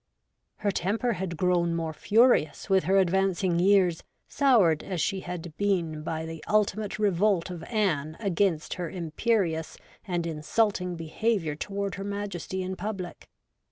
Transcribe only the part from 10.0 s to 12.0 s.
and insulting behaviour toward